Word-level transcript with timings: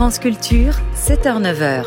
France 0.00 0.18
Culture, 0.18 0.72
7h-9h. 0.96 1.84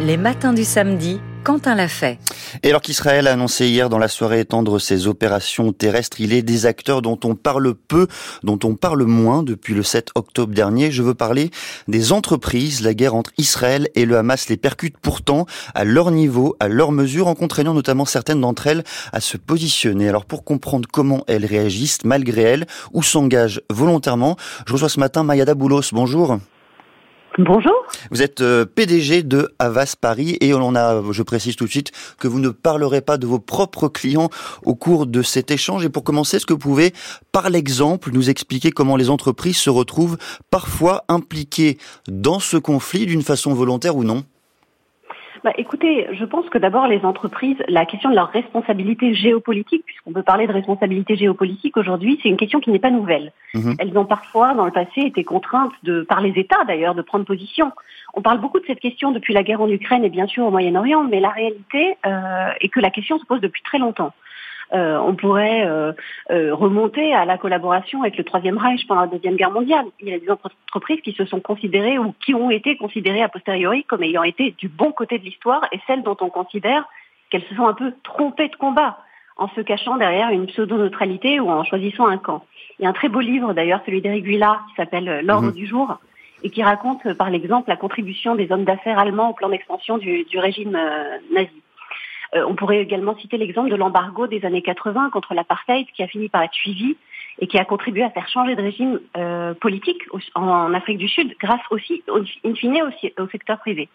Les 0.00 0.16
matins 0.16 0.54
du 0.54 0.64
samedi, 0.64 1.20
Quentin 1.44 1.74
l'a 1.74 1.88
fait. 1.88 2.18
Et 2.62 2.70
alors 2.70 2.80
qu'Israël 2.80 3.26
a 3.26 3.34
annoncé 3.34 3.68
hier 3.68 3.90
dans 3.90 3.98
la 3.98 4.08
soirée 4.08 4.40
étendre 4.40 4.78
ses 4.78 5.06
opérations 5.06 5.70
terrestres, 5.74 6.22
il 6.22 6.32
est 6.32 6.40
des 6.40 6.64
acteurs 6.64 7.02
dont 7.02 7.20
on 7.22 7.34
parle 7.34 7.74
peu, 7.74 8.06
dont 8.44 8.58
on 8.64 8.76
parle 8.76 9.04
moins 9.04 9.42
depuis 9.42 9.74
le 9.74 9.82
7 9.82 10.08
octobre 10.14 10.54
dernier. 10.54 10.90
Je 10.90 11.02
veux 11.02 11.12
parler 11.12 11.50
des 11.86 12.12
entreprises. 12.12 12.80
La 12.80 12.94
guerre 12.94 13.14
entre 13.14 13.32
Israël 13.36 13.90
et 13.94 14.06
le 14.06 14.16
Hamas 14.16 14.48
les 14.48 14.56
percute 14.56 14.96
pourtant 14.96 15.44
à 15.74 15.84
leur 15.84 16.12
niveau, 16.12 16.56
à 16.60 16.68
leur 16.68 16.92
mesure, 16.92 17.26
en 17.26 17.34
contraignant 17.34 17.74
notamment 17.74 18.06
certaines 18.06 18.40
d'entre 18.40 18.68
elles 18.68 18.84
à 19.12 19.20
se 19.20 19.36
positionner. 19.36 20.08
Alors 20.08 20.24
pour 20.24 20.44
comprendre 20.44 20.88
comment 20.90 21.24
elles 21.26 21.44
réagissent 21.44 22.04
malgré 22.04 22.40
elles 22.40 22.66
ou 22.94 23.02
s'engagent 23.02 23.60
volontairement, 23.68 24.38
je 24.66 24.72
reçois 24.72 24.88
ce 24.88 24.98
matin 24.98 25.24
Mayada 25.24 25.52
Boulos. 25.52 25.92
Bonjour. 25.92 26.38
Bonjour. 27.38 27.72
Vous 28.10 28.22
êtes 28.22 28.40
euh, 28.40 28.64
PDG 28.64 29.22
de 29.22 29.54
Havas 29.60 29.94
Paris 29.98 30.36
et 30.40 30.52
on 30.52 30.74
a, 30.74 31.00
je 31.12 31.22
précise 31.22 31.54
tout 31.54 31.64
de 31.64 31.70
suite, 31.70 31.92
que 32.18 32.26
vous 32.26 32.40
ne 32.40 32.48
parlerez 32.48 33.00
pas 33.00 33.18
de 33.18 33.26
vos 33.26 33.38
propres 33.38 33.88
clients 33.88 34.30
au 34.64 34.74
cours 34.74 35.06
de 35.06 35.22
cet 35.22 35.50
échange. 35.50 35.84
Et 35.84 35.88
pour 35.88 36.02
commencer, 36.02 36.36
est-ce 36.36 36.46
que 36.46 36.52
vous 36.52 36.58
pouvez, 36.58 36.92
par 37.30 37.48
l'exemple, 37.48 38.10
nous 38.12 38.30
expliquer 38.30 38.72
comment 38.72 38.96
les 38.96 39.10
entreprises 39.10 39.58
se 39.58 39.70
retrouvent 39.70 40.18
parfois 40.50 41.04
impliquées 41.08 41.78
dans 42.08 42.40
ce 42.40 42.56
conflit 42.56 43.06
d'une 43.06 43.22
façon 43.22 43.54
volontaire 43.54 43.96
ou 43.96 44.02
non? 44.02 44.24
Bah, 45.42 45.52
écoutez, 45.56 46.06
je 46.12 46.24
pense 46.24 46.48
que 46.50 46.58
d'abord 46.58 46.86
les 46.86 47.04
entreprises, 47.04 47.56
la 47.68 47.86
question 47.86 48.10
de 48.10 48.14
leur 48.14 48.28
responsabilité 48.30 49.14
géopolitique, 49.14 49.84
puisqu'on 49.86 50.12
peut 50.12 50.22
parler 50.22 50.46
de 50.46 50.52
responsabilité 50.52 51.16
géopolitique 51.16 51.76
aujourd'hui, 51.76 52.18
c'est 52.22 52.28
une 52.28 52.36
question 52.36 52.60
qui 52.60 52.70
n'est 52.70 52.78
pas 52.78 52.90
nouvelle. 52.90 53.32
Mhm. 53.54 53.76
Elles 53.78 53.96
ont 53.96 54.04
parfois, 54.04 54.54
dans 54.54 54.66
le 54.66 54.70
passé, 54.70 55.00
été 55.00 55.24
contraintes 55.24 55.72
de, 55.82 56.02
par 56.02 56.20
les 56.20 56.38
États 56.38 56.64
d'ailleurs, 56.66 56.94
de 56.94 57.02
prendre 57.02 57.24
position. 57.24 57.72
On 58.14 58.22
parle 58.22 58.40
beaucoup 58.40 58.60
de 58.60 58.66
cette 58.66 58.80
question 58.80 59.12
depuis 59.12 59.32
la 59.32 59.42
guerre 59.42 59.62
en 59.62 59.68
Ukraine 59.68 60.04
et 60.04 60.10
bien 60.10 60.26
sûr 60.26 60.44
au 60.44 60.50
Moyen-Orient, 60.50 61.04
mais 61.04 61.20
la 61.20 61.30
réalité 61.30 61.96
euh, 62.06 62.50
est 62.60 62.68
que 62.68 62.80
la 62.80 62.90
question 62.90 63.18
se 63.18 63.24
pose 63.24 63.40
depuis 63.40 63.62
très 63.62 63.78
longtemps. 63.78 64.12
Euh, 64.72 64.98
on 64.98 65.14
pourrait 65.14 65.66
euh, 65.66 65.92
euh, 66.30 66.54
remonter 66.54 67.12
à 67.12 67.24
la 67.24 67.38
collaboration 67.38 68.02
avec 68.02 68.16
le 68.16 68.24
Troisième 68.24 68.56
Reich 68.56 68.86
pendant 68.86 69.00
la 69.02 69.06
Deuxième 69.08 69.34
Guerre 69.34 69.50
mondiale. 69.50 69.86
Il 70.00 70.08
y 70.08 70.14
a 70.14 70.18
des 70.18 70.30
entreprises 70.30 71.00
qui 71.02 71.12
se 71.12 71.24
sont 71.24 71.40
considérées 71.40 71.98
ou 71.98 72.14
qui 72.24 72.34
ont 72.34 72.50
été 72.50 72.76
considérées 72.76 73.22
a 73.22 73.28
posteriori 73.28 73.82
comme 73.84 74.04
ayant 74.04 74.22
été 74.22 74.54
du 74.58 74.68
bon 74.68 74.92
côté 74.92 75.18
de 75.18 75.24
l'histoire 75.24 75.62
et 75.72 75.80
celles 75.86 76.04
dont 76.04 76.16
on 76.20 76.30
considère 76.30 76.84
qu'elles 77.30 77.44
se 77.48 77.54
sont 77.56 77.66
un 77.66 77.74
peu 77.74 77.92
trompées 78.04 78.48
de 78.48 78.56
combat 78.56 78.98
en 79.36 79.48
se 79.48 79.60
cachant 79.60 79.96
derrière 79.96 80.30
une 80.30 80.46
pseudo-neutralité 80.46 81.40
ou 81.40 81.50
en 81.50 81.64
choisissant 81.64 82.06
un 82.06 82.18
camp. 82.18 82.44
Il 82.78 82.84
y 82.84 82.86
a 82.86 82.90
un 82.90 82.92
très 82.92 83.08
beau 83.08 83.20
livre 83.20 83.54
d'ailleurs, 83.54 83.80
celui 83.86 84.00
d'Éric 84.00 84.24
Guillard, 84.24 84.64
qui 84.68 84.74
s'appelle 84.76 85.20
L'ordre 85.24 85.48
mmh. 85.48 85.54
du 85.54 85.66
jour, 85.66 85.98
et 86.44 86.50
qui 86.50 86.62
raconte 86.62 87.12
par 87.14 87.30
l'exemple 87.30 87.68
la 87.68 87.76
contribution 87.76 88.34
des 88.34 88.52
hommes 88.52 88.64
d'affaires 88.64 88.98
allemands 88.98 89.30
au 89.30 89.34
plan 89.34 89.48
d'expansion 89.48 89.98
du, 89.98 90.26
régime 90.34 90.78
nazi. 91.32 91.62
Euh, 92.34 92.44
on 92.46 92.54
pourrait 92.54 92.80
également 92.80 93.16
citer 93.16 93.36
l'exemple 93.36 93.70
de 93.70 93.76
l'embargo 93.76 94.26
des 94.26 94.44
années 94.44 94.62
80 94.62 95.10
contre 95.10 95.34
l'apartheid 95.34 95.86
qui 95.94 96.02
a 96.02 96.06
fini 96.06 96.28
par 96.28 96.42
être 96.42 96.54
suivi 96.54 96.96
et 97.40 97.46
qui 97.46 97.58
a 97.58 97.64
contribué 97.64 98.02
à 98.02 98.10
faire 98.10 98.28
changer 98.28 98.54
de 98.54 98.62
régime 98.62 99.00
euh, 99.16 99.54
politique 99.54 100.02
en, 100.34 100.74
Afrique 100.74 100.98
du 100.98 101.08
Sud 101.08 101.34
grâce 101.40 101.60
aussi, 101.70 102.02
in 102.44 102.54
fine, 102.54 102.82
aussi, 102.82 103.12
au 103.18 103.26
secteur 103.28 103.58
privé. 103.58 103.88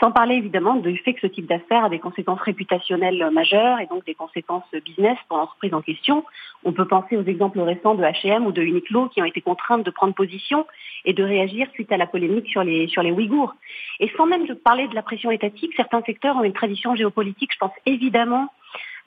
Sans 0.00 0.10
parler 0.10 0.34
évidemment 0.34 0.74
du 0.76 0.96
fait 0.98 1.14
que 1.14 1.20
ce 1.20 1.26
type 1.28 1.46
d'affaires 1.46 1.84
a 1.84 1.88
des 1.88 2.00
conséquences 2.00 2.40
réputationnelles 2.40 3.30
majeures 3.30 3.78
et 3.80 3.86
donc 3.86 4.04
des 4.04 4.14
conséquences 4.14 4.64
business 4.84 5.16
pour 5.28 5.38
l'entreprise 5.38 5.72
en 5.72 5.82
question. 5.82 6.24
On 6.64 6.72
peut 6.72 6.86
penser 6.86 7.16
aux 7.16 7.24
exemples 7.24 7.60
récents 7.60 7.94
de 7.94 8.02
H&M 8.02 8.44
ou 8.46 8.52
de 8.52 8.62
Uniqlo 8.62 9.08
qui 9.08 9.22
ont 9.22 9.24
été 9.24 9.40
contraintes 9.40 9.84
de 9.84 9.90
prendre 9.90 10.14
position 10.14 10.66
et 11.04 11.12
de 11.12 11.22
réagir 11.22 11.68
suite 11.74 11.92
à 11.92 11.96
la 11.96 12.06
polémique 12.06 12.48
sur 12.48 12.64
les, 12.64 12.88
sur 12.88 13.02
les 13.02 13.12
Ouïghours. 13.12 13.54
Et 14.00 14.10
sans 14.16 14.26
même 14.26 14.46
parler 14.56 14.88
de 14.88 14.94
la 14.94 15.02
pression 15.02 15.30
étatique, 15.30 15.72
certains 15.76 16.02
secteurs 16.02 16.36
ont 16.36 16.44
une 16.44 16.52
tradition 16.52 16.96
géopolitique. 16.96 17.52
Je 17.52 17.58
pense 17.58 17.72
évidemment 17.86 18.52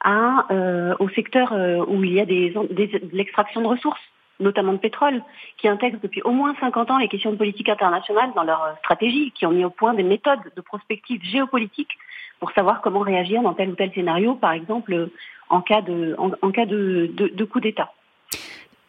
à, 0.03 0.45
euh, 0.51 0.95
au 1.00 1.09
secteur 1.09 1.51
euh, 1.51 1.83
où 1.88 2.03
il 2.03 2.13
y 2.13 2.19
a 2.22 2.25
des, 2.25 2.53
des, 2.72 2.88
de 2.88 3.09
l'extraction 3.12 3.62
de 3.62 3.67
ressources 3.67 4.00
notamment 4.40 4.74
de 4.74 4.78
pétrole, 4.78 5.24
qui 5.58 5.68
intègrent 5.68 6.00
depuis 6.02 6.22
au 6.24 6.31
moins 6.31 6.56
50 6.59 6.92
ans 6.92 6.98
les 6.98 7.08
questions 7.08 7.31
de 7.31 7.38
politique 7.38 7.70
internationale 7.70 8.31
dans 8.36 8.44
leur 8.44 8.75
stratégie, 8.80 9.31
qui 9.31 9.46
ont 9.46 9.52
mis 9.52 9.66
au 9.66 9.70
point 9.70 9.94
des 9.94 10.03
méthodes 10.03 10.52
de 10.56 10.62
prospective 10.62 11.24
géopolitique 11.24 11.98
pour 12.40 12.52
savoir 12.52 12.81
comment 12.81 13.00
réagir 13.00 13.42
dans 13.42 13.53
tel 13.53 13.70
ou 13.70 13.75
tel 13.75 13.92
scénario, 13.94 14.36
par 14.36 14.52
exemple 14.52 15.09
en 15.50 15.62
cas 15.62 15.81
de, 15.81 16.16
en, 16.18 16.52
cas 16.52 16.66
de, 16.66 17.09
de 17.16 17.46
coup 17.46 17.59
d'État. 17.59 17.92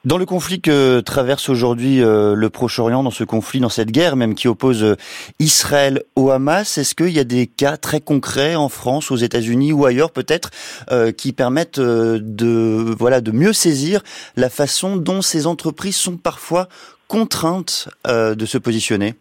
Dans 0.05 0.17
le 0.17 0.27
conflit 0.27 0.61
que 0.61 1.01
traverse 1.01 1.49
aujourd'hui 1.49 2.01
euh, 2.01 2.37
le 2.37 2.51
Proche-Orient, 2.51 3.03
dans 3.03 3.11
ce 3.11 3.25
conflit, 3.25 3.59
dans 3.59 3.69
cette 3.69 3.91
guerre 3.91 4.15
même 4.15 4.37
qui 4.37 4.47
oppose 4.47 4.85
euh, 4.85 4.95
Israël 5.41 6.03
au 6.15 6.31
Hamas, 6.31 6.79
est-ce 6.79 6.95
qu'il 6.95 7.11
y 7.11 7.19
a 7.19 7.25
des 7.25 7.49
cas 7.49 7.77
très 7.77 8.01
concrets 8.01 8.55
en 8.55 8.69
France, 8.69 9.11
aux 9.11 9.17
États-Unis 9.17 9.73
ou 9.73 9.87
ailleurs 9.87 10.13
peut-être 10.13 10.51
euh, 10.93 11.11
qui 11.11 11.33
permettent 11.33 11.81
de 11.81 12.95
voilà 12.97 13.21
de 13.21 13.33
mieux 13.33 13.53
saisir 13.53 14.03
la 14.37 14.49
façon 14.49 14.97
dont 14.97 15.21
ces 15.21 15.49
entreprises 15.49 15.97
sont 15.97 16.17
parfois 16.17 16.69
contraintes 17.09 17.89
de 18.07 18.47
se 18.47 18.59
positionner? 18.59 19.15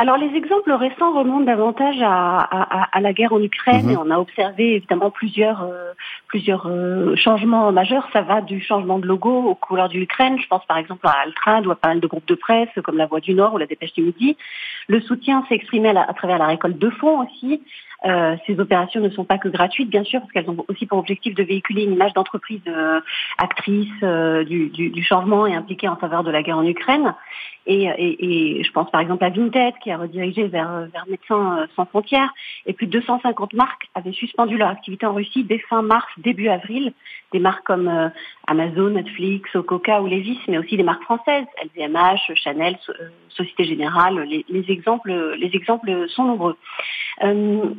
Alors 0.00 0.16
les 0.16 0.32
exemples 0.36 0.70
récents 0.70 1.12
remontent 1.12 1.44
davantage 1.44 1.96
à, 2.00 3.00
la 3.00 3.12
guerre 3.12 3.32
en 3.32 3.42
Ukraine 3.42 3.86
mhm. 3.86 3.90
et 3.90 3.96
on 3.96 4.10
a 4.12 4.18
observé 4.18 4.76
évidemment 4.76 5.10
plusieurs 5.10 5.64
euh, 5.64 5.92
plusieurs 6.28 6.66
euh, 6.66 7.16
changements 7.16 7.72
majeurs. 7.72 8.06
Ça 8.12 8.20
va 8.20 8.40
du 8.42 8.60
changement 8.60 8.98
de 8.98 9.06
logo 9.06 9.30
aux 9.30 9.54
couleurs 9.54 9.88
de 9.88 9.94
l'Ukraine. 9.94 10.38
Je 10.40 10.46
pense 10.46 10.64
par 10.66 10.76
exemple 10.76 11.06
à 11.06 11.14
Altrad 11.24 11.66
ou 11.66 11.70
à 11.70 11.76
pas 11.76 11.88
mal 11.88 12.00
de 12.00 12.06
groupes 12.06 12.28
de 12.28 12.34
presse 12.34 12.68
comme 12.84 12.98
La 12.98 13.06
Voix 13.06 13.20
du 13.20 13.34
Nord 13.34 13.54
ou 13.54 13.58
La 13.58 13.66
Dépêche 13.66 13.94
du 13.94 14.02
Midi. 14.02 14.36
Le 14.86 15.00
soutien 15.00 15.44
s'est 15.48 15.54
exprimé 15.54 15.88
à, 15.88 16.12
travers 16.14 16.38
la 16.38 16.46
récolte 16.46 16.78
de 16.78 16.90
fonds 16.90 17.26
aussi. 17.26 17.62
Euh, 18.06 18.36
ces 18.46 18.60
opérations 18.60 19.00
ne 19.00 19.08
sont 19.08 19.24
pas 19.24 19.38
que 19.38 19.48
gratuites, 19.48 19.90
bien 19.90 20.04
sûr, 20.04 20.20
parce 20.20 20.30
qu'elles 20.30 20.48
ont 20.48 20.64
aussi 20.68 20.86
pour 20.86 20.98
objectif 20.98 21.34
de 21.34 21.42
véhiculer 21.42 21.82
une 21.82 21.94
image 21.94 22.12
d'entreprise 22.12 22.60
euh, 22.68 23.00
actrice 23.38 23.88
du, 24.46 25.02
changement 25.02 25.46
et 25.46 25.54
impliquée 25.54 25.88
en 25.88 25.96
faveur 25.96 26.22
de 26.22 26.30
la 26.30 26.42
guerre 26.44 26.58
en 26.58 26.66
Ukraine. 26.66 27.14
Et, 27.66 28.62
je 28.62 28.72
pense 28.72 28.90
par 28.90 29.00
exemple 29.00 29.24
à 29.24 29.30
Vinted, 29.30 29.74
qui 29.82 29.90
a 29.90 29.98
redirigé 29.98 30.46
vers 30.46 30.86
Médecins 31.08 31.66
sans 31.74 31.86
frontières, 31.86 32.32
et 32.66 32.72
plus 32.72 32.86
de 32.86 32.92
250 32.98 33.52
marques 33.54 33.88
avaient 33.94 34.12
suspendu 34.12 34.56
leur 34.56 34.68
activité 34.68 35.04
en 35.06 35.14
Russie 35.14 35.44
dès 35.44 35.58
fin 35.58 35.82
mars, 35.82 36.08
début 36.18 36.48
avril. 36.48 36.92
Des 37.32 37.40
marques 37.40 37.64
comme 37.66 38.10
Amazon, 38.46 38.90
Netflix, 38.90 39.50
Coca 39.66 40.00
ou 40.00 40.06
Levis, 40.06 40.38
mais 40.48 40.56
aussi 40.58 40.76
des 40.76 40.82
marques 40.82 41.02
françaises, 41.02 41.44
LVMH, 41.62 42.34
Chanel, 42.36 42.78
Société 43.28 43.64
Générale. 43.64 44.20
Les, 44.20 44.46
les 44.48 44.70
exemples, 44.70 45.12
les 45.38 45.50
exemples 45.54 46.08
sont 46.08 46.24
nombreux. 46.24 46.56
Euh, 47.22 47.74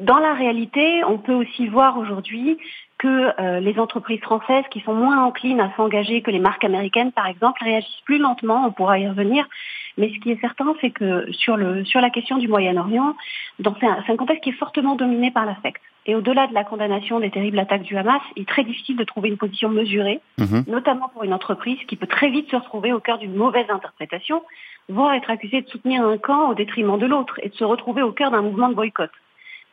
dans 0.00 0.18
la 0.18 0.34
réalité, 0.34 1.04
on 1.04 1.18
peut 1.18 1.34
aussi 1.34 1.68
voir 1.68 1.98
aujourd'hui 1.98 2.58
que 3.00 3.40
euh, 3.40 3.60
les 3.60 3.78
entreprises 3.78 4.20
françaises 4.20 4.64
qui 4.70 4.80
sont 4.80 4.92
moins 4.92 5.24
enclines 5.24 5.58
à 5.58 5.74
s'engager 5.74 6.20
que 6.20 6.30
les 6.30 6.38
marques 6.38 6.64
américaines, 6.64 7.12
par 7.12 7.26
exemple, 7.26 7.64
réagissent 7.64 8.02
plus 8.04 8.18
lentement, 8.18 8.66
on 8.66 8.72
pourra 8.72 8.98
y 8.98 9.08
revenir. 9.08 9.48
Mais 9.96 10.12
ce 10.14 10.20
qui 10.20 10.30
est 10.30 10.40
certain, 10.40 10.74
c'est 10.82 10.90
que 10.90 11.26
sur, 11.32 11.56
le, 11.56 11.82
sur 11.86 12.02
la 12.02 12.10
question 12.10 12.36
du 12.36 12.46
Moyen-Orient, 12.46 13.16
c'est 13.58 13.86
un, 13.86 14.04
un, 14.06 14.16
contexte 14.16 14.44
qui 14.44 14.50
est 14.50 14.58
fortement 14.58 14.96
dominé 14.96 15.30
par 15.30 15.46
l'affect. 15.46 15.80
Et 16.04 16.14
au-delà 16.14 16.46
de 16.46 16.52
la 16.52 16.62
condamnation 16.62 17.20
des 17.20 17.30
terribles 17.30 17.58
attaques 17.58 17.84
du 17.84 17.96
Hamas, 17.96 18.20
il 18.36 18.42
est 18.42 18.48
très 18.48 18.64
difficile 18.64 18.98
de 18.98 19.04
trouver 19.04 19.30
une 19.30 19.38
position 19.38 19.70
mesurée, 19.70 20.20
mhm. 20.38 20.64
notamment 20.66 21.08
pour 21.08 21.24
une 21.24 21.32
entreprise 21.32 21.78
qui 21.88 21.96
peut 21.96 22.06
très 22.06 22.28
vite 22.28 22.50
se 22.50 22.56
retrouver 22.56 22.92
au 22.92 23.00
cœur 23.00 23.16
d'une 23.16 23.34
mauvaise 23.34 23.70
interprétation, 23.70 24.42
voire 24.90 25.14
être 25.14 25.30
accusée 25.30 25.62
de 25.62 25.68
soutenir 25.68 26.04
un 26.04 26.18
camp 26.18 26.50
au 26.50 26.54
détriment 26.54 26.98
de 26.98 27.06
l'autre 27.06 27.40
et 27.42 27.48
de 27.48 27.54
se 27.54 27.64
retrouver 27.64 28.02
au 28.02 28.12
cœur 28.12 28.30
d'un 28.30 28.42
mouvement 28.42 28.68
de 28.68 28.74
boycott. 28.74 29.10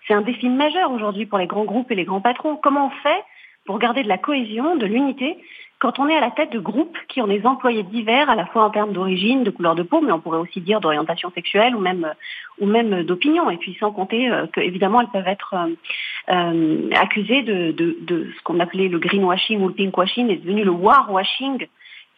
C'est 0.07 0.13
un 0.13 0.21
défi 0.21 0.49
majeur 0.49 0.91
aujourd'hui 0.91 1.25
pour 1.25 1.37
les 1.37 1.47
grands 1.47 1.65
groupes 1.65 1.91
et 1.91 1.95
les 1.95 2.05
grands 2.05 2.21
patrons. 2.21 2.55
Comment 2.55 2.87
on 2.87 3.01
fait 3.01 3.23
pour 3.65 3.79
garder 3.79 4.01
de 4.01 4.07
la 4.07 4.17
cohésion, 4.17 4.77
de 4.77 4.85
l'unité, 4.85 5.37
quand 5.79 5.99
on 5.99 6.07
est 6.07 6.15
à 6.15 6.21
la 6.21 6.31
tête 6.31 6.51
de 6.51 6.59
groupes 6.59 6.97
qui 7.07 7.21
ont 7.21 7.27
des 7.27 7.45
employés 7.45 7.83
divers, 7.83 8.29
à 8.29 8.35
la 8.35 8.47
fois 8.47 8.63
en 8.63 8.69
termes 8.71 8.93
d'origine, 8.93 9.43
de 9.43 9.51
couleur 9.51 9.75
de 9.75 9.83
peau, 9.83 10.01
mais 10.01 10.11
on 10.11 10.19
pourrait 10.19 10.39
aussi 10.39 10.59
dire 10.59 10.81
d'orientation 10.81 11.31
sexuelle 11.31 11.75
ou 11.75 11.79
même 11.79 13.03
d'opinion, 13.03 13.49
et 13.51 13.57
puis 13.57 13.77
sans 13.79 13.91
compter 13.91 14.29
euh, 14.29 14.47
qu'évidemment 14.47 15.01
elles 15.01 15.09
peuvent 15.09 15.27
être 15.27 15.53
euh, 15.53 16.33
euh, 16.33 16.89
accusées 16.95 17.43
de, 17.43 17.75
ce 18.09 18.43
qu'on 18.43 18.59
appelait 18.59 18.87
le 18.87 18.97
greenwashing 18.97 19.61
ou 19.61 19.67
le 19.67 19.75
pinkwashing, 19.75 20.29
est 20.31 20.37
devenu 20.37 20.63
le 20.63 20.71
warwashing 20.71 21.67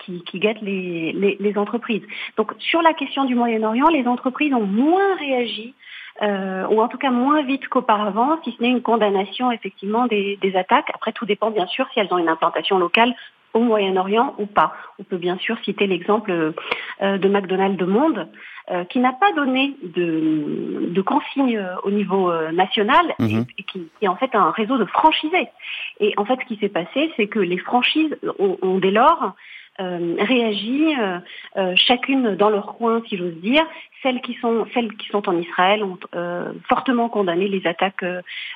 qui, 0.05 0.23
qui 0.23 0.39
guette 0.39 0.61
les, 0.61 1.53
entreprises. 1.57 2.03
Donc 2.37 2.53
sur 2.59 2.81
la 2.81 2.93
question 2.93 3.25
du 3.25 3.35
Moyen-Orient, 3.35 3.89
les 3.89 4.07
entreprises 4.07 4.53
ont 4.53 4.65
moins 4.65 5.15
réagi 5.17 5.73
euh, 6.21 6.67
ou 6.67 6.81
en 6.81 6.87
tout 6.87 6.97
cas 6.97 7.11
moins 7.11 7.41
vite 7.43 7.67
qu'auparavant, 7.67 8.39
si 8.43 8.51
ce 8.51 8.61
n'est 8.61 8.69
une 8.69 8.81
condamnation 8.81 9.51
effectivement 9.51 10.07
des, 10.07 10.37
des, 10.41 10.55
attaques. 10.55 10.89
Après, 10.93 11.11
tout 11.11 11.25
dépend 11.25 11.51
bien 11.51 11.67
sûr 11.67 11.87
si 11.93 11.99
elles 11.99 12.13
ont 12.13 12.17
une 12.17 12.29
implantation 12.29 12.77
locale 12.77 13.15
au 13.53 13.59
Moyen-Orient 13.59 14.35
ou 14.37 14.45
pas. 14.45 14.73
On 14.99 15.03
peut 15.03 15.17
bien 15.17 15.37
sûr 15.37 15.57
citer 15.63 15.87
l'exemple 15.87 16.31
euh, 17.01 17.17
de 17.17 17.27
McDonald's 17.29 17.77
de 17.77 17.85
Monde, 17.85 18.27
euh, 18.71 18.83
qui 18.83 18.99
n'a 18.99 19.13
pas 19.13 19.31
donné 19.33 19.75
de, 19.81 20.89
de 20.91 21.01
consignes 21.01 21.57
euh, 21.57 21.75
au 21.83 21.91
niveau 21.91 22.31
national 22.51 23.15
mhm. 23.19 23.45
et, 23.57 23.63
qui, 23.63 23.79
qui, 23.79 24.05
est 24.05 24.07
en 24.07 24.15
fait 24.15 24.35
un 24.35 24.51
réseau 24.51 24.77
de 24.77 24.85
franchisés. 24.85 25.47
Et 25.99 26.13
en 26.17 26.25
fait, 26.25 26.39
ce 26.41 26.45
qui 26.45 26.57
s'est 26.57 26.69
passé, 26.69 27.11
c'est 27.17 27.27
que 27.27 27.39
les 27.39 27.57
franchises 27.57 28.15
ont, 28.37 28.57
ont 28.61 28.77
dès 28.77 28.91
lors 28.91 29.33
réagi, 29.79 30.93
chacune 31.75 32.35
dans 32.35 32.49
leur 32.49 32.75
coin, 32.75 33.01
si 33.07 33.17
j'ose 33.17 33.35
dire. 33.35 33.63
Celles 34.03 34.21
qui 34.21 34.33
sont 34.35 34.65
celles 34.73 34.93
qui 34.95 35.07
sont 35.07 35.27
en 35.27 35.37
Israël 35.37 35.83
ont 35.83 35.97
fortement 36.67 37.09
condamné 37.09 37.47
les 37.47 37.65
attaques 37.65 38.05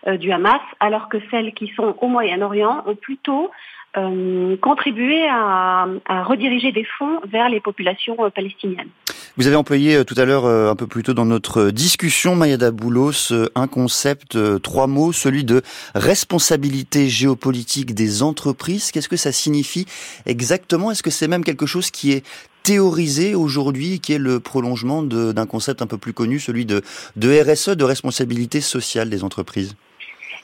du 0.07 0.31
Hamas, 0.31 0.61
alors 0.79 1.09
que 1.09 1.17
celles 1.31 1.53
qui 1.53 1.67
sont 1.75 1.95
au 1.99 2.07
Moyen-Orient 2.07 2.83
ont 2.85 2.95
plutôt 2.95 3.51
contribué 3.93 5.27
à, 5.29 5.87
rediriger 6.23 6.71
des 6.71 6.83
fonds 6.83 7.19
vers 7.25 7.49
les 7.49 7.59
populations 7.59 8.17
palestiniennes. 8.31 8.89
Vous 9.35 9.47
avez 9.47 9.55
employé 9.55 9.95
euh, 9.95 10.03
tout 10.03 10.13
à 10.17 10.25
l'heure, 10.25 10.45
euh, 10.45 10.69
un 10.69 10.75
peu 10.75 10.85
plus 10.85 11.01
tôt 11.01 11.15
dans 11.15 11.25
notre 11.25 11.71
discussion, 11.71 12.35
Mayada 12.35 12.69
Boulos, 12.69 13.31
euh, 13.31 13.49
un 13.55 13.65
concept, 13.65 14.37
trois 14.61 14.85
mots, 14.85 15.11
celui 15.11 15.43
de 15.43 15.63
responsabilité 15.95 17.09
géopolitique 17.09 17.95
des 17.95 18.21
entreprises. 18.21 18.91
Qu'est-ce 18.91 19.09
que 19.09 19.17
ça 19.17 19.31
signifie 19.31 19.87
exactement? 20.27 20.91
Est-ce 20.91 21.01
que 21.01 21.09
c'est 21.09 21.27
même 21.27 21.43
quelque 21.43 21.65
chose 21.65 21.89
qui 21.89 22.11
est 22.11 22.23
théorisé 22.61 23.33
aujourd'hui, 23.33 23.99
qui 23.99 24.13
est 24.13 24.19
le 24.19 24.39
prolongement 24.39 25.01
d'un 25.01 25.45
concept 25.47 25.81
un 25.81 25.87
peu 25.87 25.97
plus 25.97 26.13
connu, 26.13 26.39
celui 26.39 26.67
de, 26.67 26.83
de 27.15 27.41
RSE, 27.41 27.69
de 27.69 27.83
responsabilité 27.83 28.61
sociale 28.61 29.09
des 29.09 29.23
entreprises? 29.23 29.75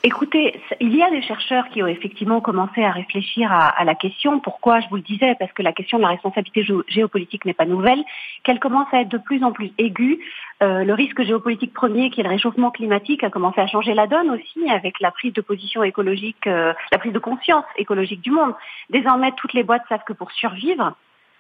Écoutez, 0.04 0.54
il 0.82 0.96
y 0.96 1.04
a 1.04 1.10
des 1.10 1.22
chercheurs 1.22 1.68
qui 1.70 1.84
ont 1.84 1.88
effectivement 1.88 2.42
commencé 2.42 2.84
à 2.84 2.92
réfléchir 2.92 3.52
à, 3.52 3.84
la 3.84 3.96
question. 3.96 4.40
Pourquoi 4.40 4.80
Je 4.80 4.88
vous 4.90 4.96
le 4.96 5.02
disais, 5.02 5.36
parce 5.40 5.52
que 5.54 5.62
la 5.62 5.74
question 5.74 5.98
de 5.98 6.04
la 6.04 6.10
responsabilité 6.10 6.66
géopolitique 6.88 7.46
n'est 7.46 7.54
pas 7.54 7.66
nouvelle, 7.66 8.04
qu'elle 8.44 8.60
commence 8.60 8.88
à 8.92 9.02
être 9.02 9.10
de 9.10 9.18
plus 9.18 9.44
en 9.44 9.52
plus 9.52 9.72
aiguë. 9.78 10.20
Euh, 10.62 10.84
le 10.84 10.94
risque 10.94 11.22
géopolitique 11.24 11.74
premier, 11.74 12.10
qui 12.10 12.22
est 12.22 12.24
le 12.24 12.30
réchauffement 12.30 12.72
climatique, 12.72 13.24
a 13.24 13.30
commencé 13.30 13.60
à 13.62 13.68
changer 13.68 13.94
la 13.94 14.08
donne 14.08 14.30
aussi 14.32 14.70
avec 14.70 15.00
la 15.00 15.12
prise 15.12 15.34
de 15.34 15.42
position 15.42 15.84
écologique, 15.84 16.48
euh, 16.48 16.74
la 16.92 16.98
prise 16.98 17.14
de 17.14 17.20
conscience 17.20 17.66
écologique 17.78 18.22
du 18.22 18.32
monde. 18.32 18.54
Désormais, 18.90 19.32
toutes 19.38 19.54
les 19.54 19.64
boîtes 19.64 19.84
savent 19.90 20.04
que 20.06 20.14
pour 20.14 20.32
survivre, 20.32 20.94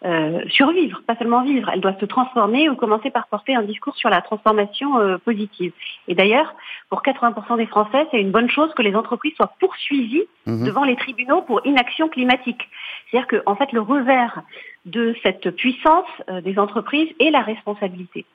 euh, 0.05 0.43
survivre, 0.47 1.01
pas 1.05 1.15
seulement 1.17 1.43
vivre. 1.43 1.69
Elle 1.73 1.81
doit 1.81 1.95
se 1.99 2.05
transformer 2.05 2.69
ou 2.69 2.75
commencer 2.75 3.09
par 3.09 3.27
porter 3.27 3.53
un 3.55 3.63
discours 3.63 3.97
sur 3.97 4.09
la 4.09 4.21
transformation 4.21 4.97
euh, 4.97 5.17
positive. 5.17 5.73
Et 6.07 6.15
d'ailleurs, 6.15 6.55
pour 6.89 7.01
80% 7.01 7.57
des 7.57 7.65
Français, 7.65 8.07
c'est 8.09 8.21
une 8.21 8.31
bonne 8.31 8.49
chose 8.49 8.73
que 8.75 8.81
les 8.81 8.95
entreprises 8.95 9.33
soient 9.35 9.53
poursuivies 9.59 10.23
mhm. 10.45 10.65
devant 10.65 10.85
les 10.85 10.95
tribunaux 10.95 11.41
pour 11.41 11.65
inaction 11.65 12.07
climatique. 12.07 12.69
C'est-à-dire 13.11 13.27
que, 13.27 13.43
en 13.45 13.55
fait, 13.55 13.73
le 13.73 13.81
revers 13.81 14.41
de 14.85 15.13
cette 15.21 15.49
puissance 15.51 16.07
euh, 16.29 16.39
des 16.39 16.57
entreprises 16.57 17.09
est 17.19 17.31
la 17.31 17.41
responsabilité. 17.41 18.25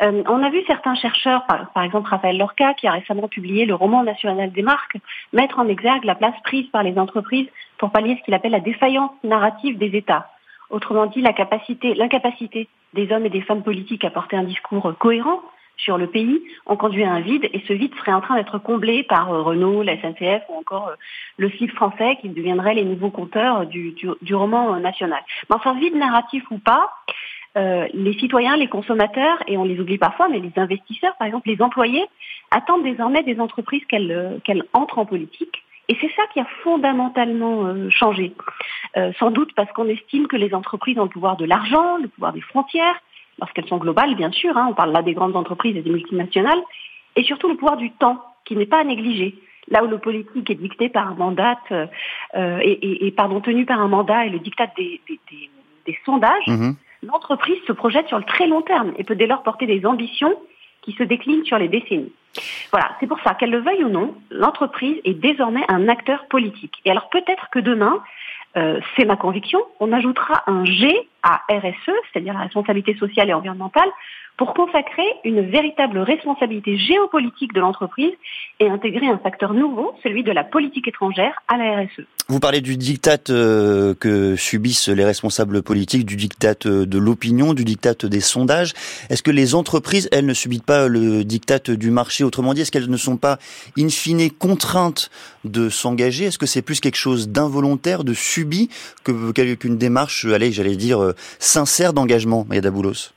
on 0.00 0.42
a 0.42 0.48
vu 0.48 0.62
certains 0.66 0.94
chercheurs, 0.94 1.44
par, 1.46 1.70
par, 1.72 1.82
exemple 1.82 2.08
Raphaël 2.08 2.38
Lorca, 2.38 2.72
qui 2.72 2.86
a 2.86 2.92
récemment 2.92 3.28
publié 3.28 3.66
le 3.66 3.74
roman 3.74 4.02
national 4.02 4.50
des 4.50 4.62
marques, 4.62 4.96
mettre 5.34 5.58
en 5.58 5.68
exergue 5.68 6.04
la 6.04 6.14
place 6.14 6.34
prise 6.42 6.66
par 6.68 6.82
les 6.82 6.98
entreprises 6.98 7.48
pour 7.76 7.90
pallier 7.90 8.16
ce 8.18 8.24
qu'il 8.24 8.34
appelle 8.34 8.52
la 8.52 8.60
défaillance 8.60 9.12
narrative 9.22 9.76
des 9.76 9.94
États. 9.94 10.26
Autrement 10.72 11.04
dit, 11.04 11.20
l'incapacité 11.20 12.68
des 12.94 13.12
hommes 13.12 13.26
et 13.26 13.30
des 13.30 13.42
femmes 13.42 13.62
politiques 13.62 14.04
à 14.04 14.10
porter 14.10 14.36
un 14.36 14.44
discours 14.44 14.94
cohérent 14.98 15.42
sur 15.76 15.98
le 15.98 16.06
pays 16.06 16.42
ont 16.66 16.76
conduit 16.76 17.04
à 17.04 17.12
un 17.12 17.20
vide 17.20 17.48
et 17.52 17.62
ce 17.68 17.74
vide 17.74 17.94
serait 17.96 18.12
en 18.12 18.22
train 18.22 18.36
d'être 18.36 18.58
comblé 18.58 19.02
par 19.02 19.32
euh, 19.32 19.42
Renault, 19.42 19.82
la 19.82 19.96
SNCF 20.00 20.42
ou 20.48 20.54
encore 20.58 20.88
euh, 20.88 20.94
le 21.36 21.50
CIF 21.50 21.74
français 21.74 22.16
qui 22.20 22.30
deviendraient 22.30 22.74
les 22.74 22.84
nouveaux 22.84 23.10
compteurs 23.10 23.66
du, 23.66 23.94
roman 24.32 24.78
national. 24.80 25.20
Mais 25.50 25.56
enfin, 25.56 25.74
vide 25.78 25.96
narratif 25.96 26.42
ou 26.50 26.58
pas, 26.58 26.90
euh, 27.58 27.86
les 27.92 28.14
citoyens, 28.14 28.56
les 28.56 28.68
consommateurs, 28.68 29.42
et 29.46 29.58
on 29.58 29.64
les 29.64 29.78
oublie 29.78 29.98
parfois, 29.98 30.28
mais 30.28 30.40
les 30.40 30.52
investisseurs, 30.56 31.14
par 31.18 31.26
exemple, 31.26 31.48
les 31.50 31.60
employés, 31.60 32.06
attendent 32.50 32.84
désormais 32.84 33.22
des 33.22 33.40
entreprises 33.40 33.84
qu'elles 33.86 34.64
entrent 34.72 34.98
en 34.98 35.04
politique 35.04 35.62
et 35.88 35.96
c'est 36.00 36.10
ça 36.14 36.22
qui 36.32 36.40
a 36.40 36.46
fondamentalement 36.62 37.64
euh, 37.64 37.90
changé. 37.90 38.32
Euh, 38.96 39.12
sans 39.18 39.30
doute 39.30 39.52
parce 39.54 39.70
qu'on 39.72 39.88
estime 39.88 40.26
que 40.26 40.36
les 40.36 40.54
entreprises 40.54 40.98
ont 40.98 41.04
le 41.04 41.08
pouvoir 41.08 41.36
de 41.36 41.44
l'argent, 41.44 41.96
le 41.98 42.08
pouvoir 42.08 42.32
des 42.32 42.40
frontières, 42.40 42.94
lorsqu'elles 43.38 43.66
sont 43.66 43.78
globales, 43.78 44.14
bien 44.14 44.30
sûr, 44.30 44.56
hein, 44.56 44.68
on 44.70 44.74
parle 44.74 44.92
là 44.92 45.02
des 45.02 45.14
grandes 45.14 45.36
entreprises 45.36 45.76
et 45.76 45.82
des 45.82 45.90
multinationales, 45.90 46.60
et 47.16 47.22
surtout 47.22 47.48
le 47.48 47.56
pouvoir 47.56 47.76
du 47.76 47.90
temps, 47.90 48.22
qui 48.44 48.56
n'est 48.56 48.66
pas 48.66 48.80
à 48.80 48.84
négliger. 48.84 49.34
Là 49.68 49.84
où 49.84 49.86
le 49.86 49.98
politique 49.98 50.50
est 50.50 50.56
dicté 50.56 50.88
par 50.88 51.08
un 51.08 51.14
mandat 51.14 51.58
euh, 51.70 51.86
et, 52.34 53.12
pardon, 53.16 53.40
tenu 53.40 53.64
par 53.64 53.80
un 53.80 53.88
mandat 53.88 54.26
et 54.26 54.30
le 54.30 54.40
dictat 54.40 54.66
des, 54.76 55.00
sondages, 56.04 56.46
mmh 56.46 56.72
l'entreprise 57.04 57.58
se 57.66 57.72
projette 57.72 58.06
sur 58.06 58.16
le 58.16 58.22
très 58.22 58.46
long 58.46 58.62
terme 58.62 58.92
et 58.96 59.02
peut 59.02 59.16
dès 59.16 59.26
lors 59.26 59.42
porter 59.42 59.66
des 59.66 59.84
ambitions 59.84 60.34
qui 60.82 60.92
se 60.92 61.02
déclinent 61.02 61.44
sur 61.44 61.58
les 61.58 61.66
décennies. 61.66 62.12
Voilà, 62.70 62.96
c'est 62.98 63.06
pour 63.06 63.20
ça 63.20 63.34
qu'elle 63.34 63.50
le 63.50 63.60
veuille 63.60 63.84
ou 63.84 63.88
non, 63.88 64.14
l'entreprise 64.30 65.00
est 65.04 65.14
désormais 65.14 65.64
un 65.68 65.88
acteur 65.88 66.26
politique. 66.26 66.80
Et 66.84 66.90
alors 66.90 67.08
peut-être 67.10 67.48
que 67.50 67.58
demain, 67.58 68.02
euh, 68.56 68.80
c'est 68.96 69.04
ma 69.04 69.16
conviction, 69.16 69.60
on 69.80 69.92
ajoutera 69.92 70.42
un 70.46 70.64
G 70.64 71.08
à 71.22 71.42
RSE, 71.50 71.92
c'est-à-dire 72.12 72.34
la 72.34 72.40
responsabilité 72.40 72.94
sociale 72.96 73.30
et 73.30 73.34
environnementale, 73.34 73.88
pour 74.36 74.54
consacrer 74.54 75.06
une 75.24 75.42
véritable 75.42 75.98
responsabilité 75.98 76.78
géopolitique 76.78 77.52
de 77.52 77.60
l'entreprise 77.60 78.12
et 78.60 78.68
intégrer 78.68 79.06
un 79.06 79.18
facteur 79.18 79.52
nouveau, 79.52 79.94
celui 80.02 80.24
de 80.24 80.32
la 80.32 80.42
politique 80.42 80.88
étrangère 80.88 81.34
à 81.48 81.58
la 81.58 81.82
RSE. 81.82 82.06
Vous 82.28 82.40
parlez 82.40 82.60
du 82.60 82.76
diktat 82.76 83.18
euh, 83.30 83.94
que 83.94 84.36
subissent 84.36 84.88
les 84.88 85.04
responsables 85.04 85.62
politiques, 85.62 86.06
du 86.06 86.16
diktat 86.16 86.54
euh, 86.66 86.86
de 86.86 86.98
l'opinion, 86.98 87.52
du 87.52 87.64
diktat 87.64 87.94
des 88.04 88.20
sondages. 88.20 88.72
Est-ce 89.10 89.22
que 89.22 89.30
les 89.30 89.54
entreprises, 89.54 90.08
elles, 90.12 90.24
ne 90.24 90.32
subissent 90.32 90.60
pas 90.60 90.88
le 90.88 91.24
diktat 91.24 91.74
du 91.76 91.90
marché? 91.90 92.24
Autrement 92.24 92.54
dit, 92.54 92.62
est-ce 92.62 92.72
qu'elles 92.72 92.88
ne 92.88 92.96
sont 92.96 93.16
pas, 93.16 93.38
in 93.76 93.88
fine, 93.90 94.30
contraintes 94.30 95.10
de 95.44 95.68
s'engager? 95.68 96.26
Est-ce 96.26 96.38
que 96.38 96.46
c'est 96.46 96.62
plus 96.62 96.80
quelque 96.80 96.96
chose 96.96 97.28
d'involontaire, 97.28 98.04
de 98.04 98.14
subi, 98.14 98.70
qu'une 99.04 99.76
démarche, 99.76 100.24
allez, 100.24 100.52
j'allais 100.52 100.76
dire, 100.76 101.02
euh, 101.02 101.11
sincère 101.38 101.92
d'engagement, 101.92 102.44
Mayada 102.48 102.70
Boulos 102.70 103.12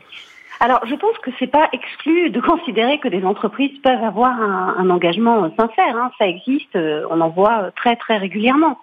alors, 0.62 0.86
je 0.86 0.96
pense 0.96 1.18
que 1.18 1.32
c'est 1.38 1.52
pas 1.52 1.68
exclu 1.74 2.30
de 2.30 2.40
considérer 2.40 3.00
que 3.00 3.10
des 3.10 3.26
entreprises 3.26 3.78
peuvent 3.84 4.04
avoir 4.04 4.42
un, 4.42 4.90
engagement 4.90 5.54
sincère. 5.60 5.98
Hein. 5.98 6.12
Ça 6.18 6.28
existe, 6.28 6.76
euh, 6.76 7.06
on 7.10 7.20
en 7.20 7.30
voit 7.30 7.72
très 7.76 7.96
très 7.98 8.18
régulièrement. 8.18 8.80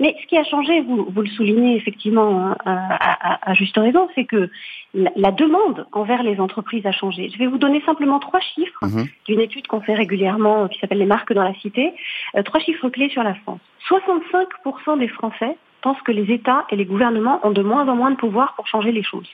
Mais 0.00 0.16
ce 0.20 0.26
qui 0.26 0.36
a 0.36 0.44
changé, 0.44 0.80
vous, 0.82 1.06
vous 1.08 1.22
le 1.22 1.28
soulignez 1.28 1.76
effectivement 1.76 2.50
euh, 2.50 2.54
à, 2.66 3.50
à, 3.50 3.54
juste 3.54 3.76
raison, 3.76 4.08
c'est 4.14 4.24
que 4.24 4.50
la, 4.92 5.30
demande 5.30 5.86
envers 5.92 6.22
les 6.22 6.40
entreprises 6.40 6.84
a 6.86 6.92
changé. 6.92 7.30
Je 7.32 7.38
vais 7.38 7.46
vous 7.46 7.58
donner 7.58 7.82
simplement 7.86 8.18
trois 8.18 8.40
chiffres 8.40 8.84
mhm. 8.84 9.06
d'une 9.26 9.40
étude 9.40 9.66
qu'on 9.66 9.80
fait 9.80 9.94
régulièrement 9.94 10.68
qui 10.68 10.78
s'appelle 10.78 10.98
les 10.98 11.06
marques 11.06 11.32
dans 11.32 11.42
la 11.42 11.54
cité. 11.54 11.92
Euh, 12.36 12.42
trois 12.42 12.60
chiffres 12.60 12.88
clés 12.88 13.08
sur 13.08 13.22
la 13.22 13.34
France. 13.34 13.60
65% 13.88 14.98
des 14.98 15.08
Français 15.08 15.56
pensent 15.84 16.02
que 16.08 16.12
les 16.20 16.28
États 16.38 16.62
et 16.70 16.76
les 16.76 16.88
gouvernements 16.92 17.38
ont 17.46 17.54
de 17.60 17.64
moins 17.70 17.86
en 17.92 17.96
moins 18.00 18.12
de 18.16 18.16
pouvoir 18.16 18.54
pour 18.56 18.66
changer 18.66 18.92
les 18.98 19.04
choses 19.04 19.30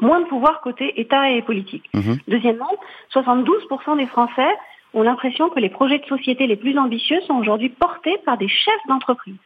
moins 0.00 0.20
de 0.20 0.26
pouvoir 0.26 0.60
côté 0.60 1.00
État 1.00 1.30
et 1.30 1.42
politique. 1.42 1.88
Mhm. 1.94 2.18
Deuxièmement, 2.28 2.72
72% 3.12 3.96
des 3.96 4.06
Français 4.06 4.52
ont 4.94 5.02
l'impression 5.02 5.48
que 5.48 5.60
les 5.60 5.68
projets 5.68 5.98
de 5.98 6.06
société 6.06 6.46
les 6.46 6.56
plus 6.56 6.78
ambitieux 6.78 7.20
sont 7.26 7.34
aujourd'hui 7.34 7.68
portés 7.68 8.18
par 8.24 8.38
des 8.38 8.48
chefs 8.48 8.86
d'entreprise. 8.88 9.36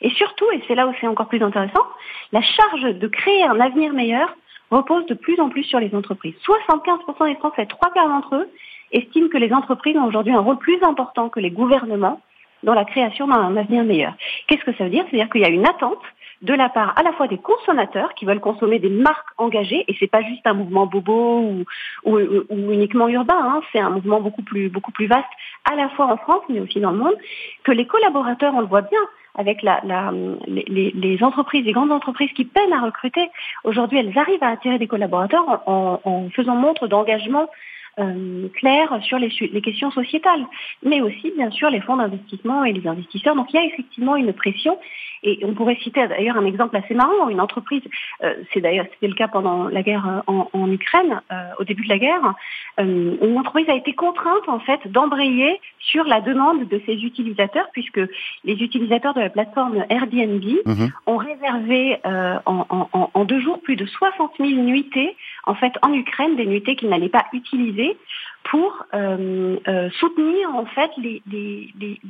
Et 0.00 0.10
surtout, 0.10 0.46
et 0.52 0.62
c'est 0.66 0.74
là 0.74 0.86
où 0.86 0.92
c'est 1.00 1.06
encore 1.06 1.28
plus 1.28 1.42
intéressant, 1.42 1.84
la 2.32 2.42
charge 2.42 2.82
de 2.82 3.06
créer 3.06 3.44
un 3.44 3.60
avenir 3.60 3.92
meilleur 3.92 4.34
repose 4.70 5.06
de 5.06 5.14
plus 5.14 5.38
en 5.40 5.48
plus 5.48 5.62
sur 5.64 5.78
les 5.78 5.94
entreprises. 5.94 6.34
75% 6.44 7.28
des 7.28 7.36
Français, 7.36 7.66
trois 7.66 7.90
quarts 7.90 8.08
d'entre 8.08 8.34
eux, 8.34 8.48
estiment 8.92 9.28
que 9.28 9.38
les 9.38 9.52
entreprises 9.52 9.96
ont 9.96 10.06
aujourd'hui 10.06 10.32
un 10.32 10.40
rôle 10.40 10.58
plus 10.58 10.82
important 10.82 11.28
que 11.28 11.40
les 11.40 11.50
gouvernements 11.50 12.20
dans 12.64 12.74
la 12.74 12.84
création 12.84 13.28
d'un 13.28 13.56
avenir 13.56 13.84
meilleur. 13.84 14.14
Qu'est-ce 14.46 14.64
que 14.64 14.74
ça 14.76 14.84
veut 14.84 14.90
dire? 14.90 15.04
C'est-à-dire 15.08 15.30
qu'il 15.30 15.42
y 15.42 15.44
a 15.44 15.48
une 15.48 15.66
attente 15.66 16.02
de 16.42 16.52
la 16.52 16.68
part 16.68 16.92
à 16.96 17.02
la 17.02 17.12
fois 17.12 17.26
des 17.26 17.38
consommateurs 17.38 18.14
qui 18.14 18.24
veulent 18.24 18.40
consommer 18.40 18.78
des 18.78 18.90
marques 18.90 19.28
engagées, 19.38 19.84
et 19.88 19.96
c'est 19.98 20.06
pas 20.10 20.22
juste 20.22 20.46
un 20.46 20.54
mouvement 20.54 20.86
bobo 20.86 21.64
ou, 22.04 22.18
uniquement 22.50 23.08
urbain, 23.08 23.38
hein, 23.40 23.60
c'est 23.72 23.80
un 23.80 23.90
mouvement 23.90 24.20
beaucoup 24.20 24.42
plus, 24.42 24.68
beaucoup 24.68 24.92
plus 24.92 25.06
vaste, 25.06 25.24
à 25.70 25.74
la 25.74 25.88
fois 25.90 26.06
en 26.06 26.16
France, 26.16 26.42
mais 26.48 26.60
aussi 26.60 26.80
dans 26.80 26.90
le 26.90 26.98
monde, 26.98 27.14
que 27.62 27.72
les 27.72 27.86
collaborateurs, 27.86 28.52
on 28.54 28.60
le 28.60 28.66
voit 28.66 28.82
bien, 28.82 29.00
avec 29.36 29.62
les, 29.62 31.18
entreprises, 31.22 31.64
les 31.64 31.72
grandes 31.72 31.90
entreprises 31.90 32.32
qui 32.32 32.44
peinent 32.44 32.72
à 32.72 32.82
recruter, 32.82 33.28
aujourd'hui 33.64 33.98
elles 33.98 34.16
arrivent 34.16 34.44
à 34.44 34.50
attirer 34.50 34.78
des 34.78 34.86
collaborateurs 34.86 35.62
en, 35.66 36.00
en 36.04 36.30
faisant 36.30 36.54
montre 36.54 36.86
d'engagement 36.86 37.48
euh, 37.98 38.48
clair 38.54 38.98
sur 39.02 39.18
les, 39.18 39.32
les, 39.40 39.60
questions 39.60 39.90
sociétales, 39.90 40.46
mais 40.82 41.00
aussi 41.00 41.32
bien 41.36 41.50
sûr 41.50 41.70
les 41.70 41.80
fonds 41.80 41.96
d'investissement 41.96 42.64
et 42.64 42.72
les 42.72 42.86
investisseurs. 42.86 43.36
Donc 43.36 43.52
il 43.52 43.56
y 43.56 43.58
a 43.58 43.64
effectivement 43.64 44.16
une 44.16 44.32
pression 44.32 44.78
et 45.24 45.40
on 45.42 45.54
pourrait 45.54 45.78
citer 45.82 46.06
d'ailleurs 46.06 46.36
un 46.36 46.44
exemple 46.44 46.76
assez 46.76 46.94
marrant, 46.94 47.28
une 47.28 47.40
entreprise, 47.40 47.82
euh, 48.22 48.34
c'est 48.52 48.60
d'ailleurs 48.60 48.86
c'était 48.92 49.08
le 49.08 49.14
cas 49.14 49.26
pendant 49.26 49.68
la 49.68 49.82
guerre 49.82 50.06
euh, 50.06 50.20
en, 50.26 50.48
en 50.52 50.70
Ukraine, 50.70 51.20
euh, 51.32 51.48
au 51.58 51.64
début 51.64 51.84
de 51.84 51.88
la 51.88 51.98
guerre, 51.98 52.34
euh, 52.78 53.16
une 53.20 53.38
entreprise 53.38 53.68
a 53.70 53.74
été 53.74 53.94
contrainte 53.94 54.48
en 54.48 54.60
fait 54.60 54.86
d'embrayer 54.86 55.60
sur 55.78 56.04
la 56.04 56.20
demande 56.20 56.68
de 56.68 56.80
ses 56.84 56.92
utilisateurs 56.92 57.68
puisque 57.72 58.00
les 58.44 58.54
utilisateurs 58.54 59.14
de 59.14 59.20
la 59.20 59.30
plateforme 59.30 59.84
Airbnb 59.88 60.44
mhm. 60.66 60.92
ont 61.06 61.16
réservé 61.16 61.98
en, 62.04 62.66
en, 62.68 63.10
en, 63.14 63.24
deux 63.24 63.40
jours 63.40 63.60
plus 63.62 63.76
de 63.76 63.86
60 63.86 64.32
000 64.38 64.50
nuitées 64.62 65.16
en 65.46 65.54
fait 65.54 65.72
en 65.82 65.92
Ukraine 65.92 66.36
des 66.36 66.46
nuitées 66.46 66.76
qu'il 66.76 66.88
n'allait 66.88 67.08
pas 67.08 67.26
utiliser 67.32 67.96
pour 68.44 68.84
euh, 68.92 69.56
euh, 69.68 69.90
soutenir 69.98 70.54
en 70.54 70.66
fait 70.66 70.90
les, 70.98 71.22
les, 71.30 71.72
les, 71.80 72.00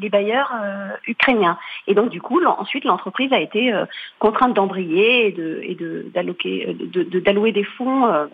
les 0.00 0.08
bailleurs 0.08 0.52
euh, 0.54 0.88
ukrainiens. 1.06 1.58
Et 1.86 1.94
donc 1.94 2.10
du 2.10 2.20
coup, 2.20 2.44
ensuite 2.44 2.84
l'entreprise 2.84 3.32
a 3.32 3.40
été 3.40 3.72
contrainte 4.18 4.54
d'embrayer 4.54 5.28
et 5.28 5.32
de 5.32 5.60
et 5.62 5.74
de 5.74 6.10
de, 6.14 7.20
d'allouer 7.20 7.52
des 7.52 7.64
fonds 7.64 8.28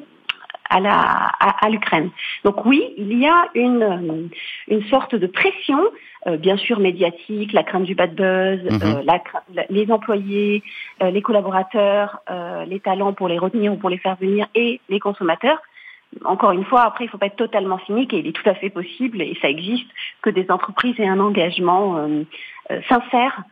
à 0.70 0.80
la 0.80 1.00
à, 1.40 1.68
l'Ukraine. 1.68 2.10
Donc 2.44 2.64
oui, 2.64 2.82
il 2.96 3.18
y 3.18 3.26
a 3.26 3.48
une 3.54 4.30
une 4.68 4.82
sorte 4.84 5.14
de 5.14 5.26
pression, 5.26 5.80
bien 6.38 6.56
sûr 6.56 6.78
médiatique, 6.78 7.52
la 7.52 7.62
crainte 7.62 7.84
du 7.84 7.94
bad 7.94 8.14
buzz, 8.14 8.60
mhm. 8.62 9.02
la, 9.04 9.66
les 9.68 9.90
employés, 9.90 10.62
les 11.00 11.22
collaborateurs, 11.22 12.20
les 12.66 12.80
talents 12.80 13.12
pour 13.12 13.28
les 13.28 13.38
retenir 13.38 13.72
ou 13.72 13.76
pour 13.76 13.90
les 13.90 13.98
faire 13.98 14.16
venir 14.16 14.46
et 14.54 14.80
les 14.88 15.00
consommateurs 15.00 15.60
encore 16.24 16.52
une 16.52 16.64
fois, 16.64 16.82
après, 16.82 17.04
il 17.04 17.06
ne 17.06 17.10
faut 17.12 17.18
pas 17.18 17.26
être 17.26 17.36
totalement 17.36 17.78
cynique 17.86 18.12
et 18.12 18.18
il 18.18 18.26
est 18.26 18.32
tout 18.32 18.48
à 18.48 18.54
fait 18.54 18.70
possible, 18.70 19.22
et 19.22 19.36
ça 19.40 19.48
existe, 19.48 19.88
que 20.22 20.30
des 20.30 20.50
entreprises 20.50 20.98
aient 20.98 21.08
un 21.08 21.20
engagement 21.20 21.96
euh, 21.96 22.22
euh, 22.70 22.80
sincère 22.88 23.38
euh, 23.38 23.42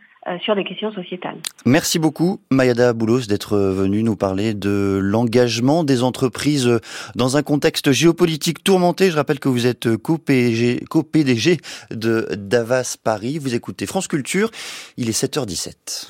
sur 0.42 0.54
des 0.54 0.64
questions 0.64 0.92
sociétales. 0.92 1.37
Merci 1.64 1.99
beaucoup, 1.99 2.40
Mayada 2.50 2.92
Boulos, 2.92 3.26
d'être 3.26 3.56
venue 3.58 4.02
nous 4.02 4.16
parler 4.16 4.54
de 4.54 5.00
l'engagement 5.02 5.85
des 5.85 6.02
entreprises 6.02 6.70
dans 7.14 7.37
un 7.37 7.42
contexte 7.42 7.92
géopolitique 7.92 8.62
tourmenté. 8.62 9.11
Je 9.11 9.16
rappelle 9.16 9.40
que 9.40 9.49
vous 9.49 9.66
êtes 9.66 9.97
co-PDG 9.97 11.56
de 11.90 12.28
Davas 12.37 12.97
Paris. 13.02 13.38
Vous 13.38 13.54
écoutez 13.54 13.87
France 13.87 14.08
Culture. 14.08 14.50
Il 14.97 15.08
est 15.08 15.20
7h17. 15.20 16.06